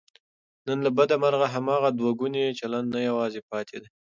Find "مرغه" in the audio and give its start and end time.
1.23-1.47